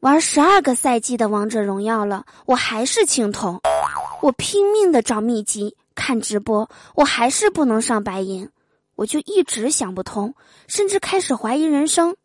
[0.00, 3.60] 玩十二个赛季的王者荣耀了，我还是青铜。
[4.20, 8.48] 我拼命的找秘籍、看直播，我还是不能上白银。
[8.94, 10.34] 我就一直想不通，
[10.68, 12.16] 甚至开始怀疑人生。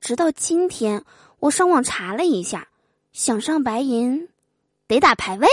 [0.00, 1.04] 直到今天，
[1.38, 2.68] 我上网查了一下，
[3.12, 4.28] 想上白银，
[4.86, 5.46] 得打排位。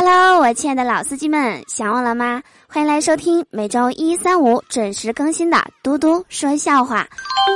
[0.00, 2.40] Hello，我亲爱的老司机们，想我了吗？
[2.68, 7.02] 欢迎来收听每周一、三、五准时更新的《嘟嘟说笑话》，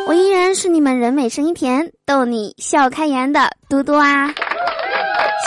[0.09, 4.27] 我依然是你们人美声音甜、逗你笑开颜的嘟嘟啊！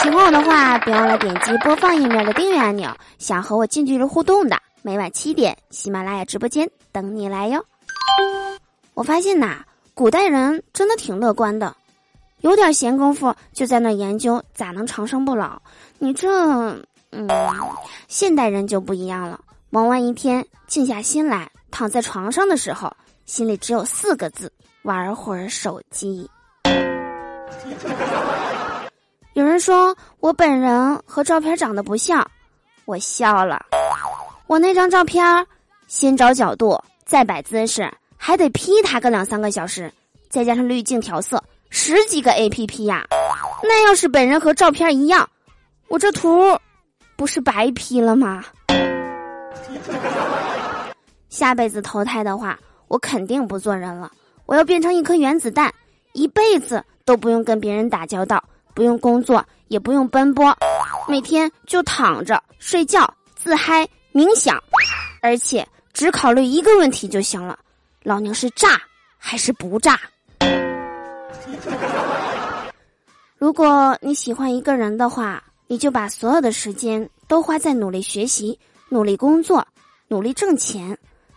[0.02, 2.90] 喜欢我的话，别忘了点击播放页面的订阅按钮。
[3.18, 7.62] 想和我近距离互动的，每晚七点，喜马拉雅直播间等你来哟。
[8.94, 9.58] 我发现呐，
[9.92, 11.76] 古代人真的挺乐观的。
[12.40, 15.60] 有点闲工夫就在那研究咋能长生不老，
[15.98, 16.28] 你这，
[17.10, 17.28] 嗯，
[18.08, 19.40] 现代人就不一样了。
[19.70, 26.30] 忙完一天，静下心来躺在床上的时候，心里只有四个字：玩会儿手机。
[29.32, 32.26] 有人说我本人和照片长得不像，
[32.84, 33.66] 我笑了。
[34.46, 35.46] 我那张照片，
[35.88, 39.92] 先找角度，再摆姿势，还得 P 它个两三个小时，
[40.28, 41.42] 再加上滤镜调色。
[41.70, 43.06] 十几个 A P P 呀，
[43.62, 45.28] 那要是本人和照片一样，
[45.88, 46.58] 我这图
[47.16, 48.44] 不是白 P 了吗？
[51.28, 54.10] 下辈子投胎的话，我肯定不做人了，
[54.46, 55.74] 我要变成一颗原子弹，
[56.12, 58.42] 一辈子都不用跟别人打交道，
[58.74, 60.56] 不用工作，也不用奔波，
[61.06, 64.62] 每天就躺着睡觉、自嗨、冥想，
[65.20, 67.58] 而且只考虑一个问题就行了：
[68.02, 68.80] 老娘是炸
[69.18, 70.00] 还是不炸？
[73.38, 78.58] 如果你喜欢一个人的话，你就把所有的时间都花在努力学习、
[78.88, 79.66] 努力工作、
[80.08, 80.96] 努力挣钱，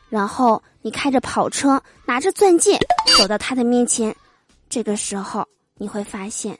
[0.09, 2.79] 然后你开着跑车，拿着钻戒
[3.17, 4.15] 走到他的面前，
[4.69, 6.57] 这个时候你会发现，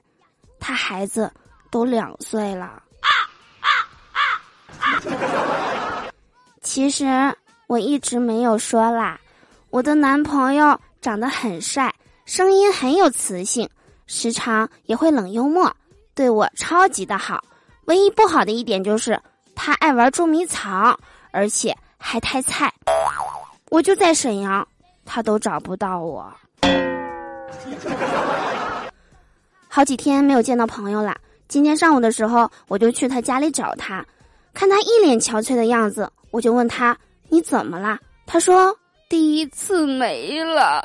[0.60, 1.32] 他孩子
[1.72, 2.66] 都两岁了。
[2.66, 3.10] 啊
[3.62, 3.70] 啊
[4.80, 5.02] 啊
[6.62, 7.06] 其实
[7.68, 9.20] 我一直没有说啦，
[9.70, 11.94] 我的男朋友长得很帅。
[12.30, 13.68] 声音很有磁性，
[14.06, 15.76] 时常也会冷幽默，
[16.14, 17.44] 对我超级的好。
[17.86, 19.20] 唯一不好的一点就是
[19.56, 20.96] 他爱玩捉迷藏，
[21.32, 22.72] 而且还太菜。
[23.72, 24.66] 我就在沈阳，
[25.06, 26.32] 他都找不到我。
[29.68, 31.18] 好几天没有见到朋友了。
[31.48, 34.06] 今天上午的时候，我就去他家里找他，
[34.54, 36.96] 看他一脸憔悴的样子，我就问他
[37.28, 37.98] ：“你怎么了？”
[38.28, 38.78] 他说
[39.10, 40.80] ：“第一次没了。”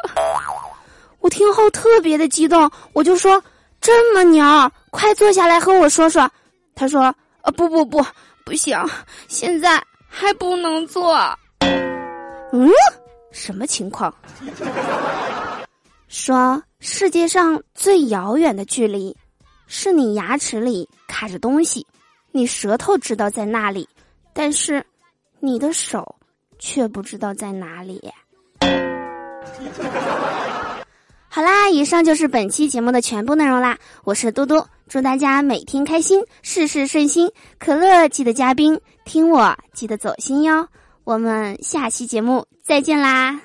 [1.24, 3.42] 我听后特别的激动，我就说
[3.80, 4.44] ：“这么牛，
[4.90, 6.30] 快坐下来和我说说。”
[6.76, 7.04] 他说
[7.40, 8.04] ：“呃，不不不，
[8.44, 8.78] 不行，
[9.26, 11.16] 现在还不能坐。”
[12.52, 12.68] 嗯，
[13.32, 14.14] 什么情况？
[16.08, 19.16] 说世界上最遥远的距离，
[19.66, 21.86] 是你牙齿里卡着东西，
[22.32, 23.88] 你舌头知道在那里，
[24.34, 24.84] 但是
[25.40, 26.16] 你的手
[26.58, 28.12] 却不知道在哪里。
[31.34, 33.76] 好啦，以上就是本期节目的全部内容啦。
[34.04, 37.28] 我是嘟嘟，祝大家每天开心，事事顺心。
[37.58, 40.68] 可乐记得加冰，听我记得走心哟。
[41.02, 43.40] 我们下期节目再见啦。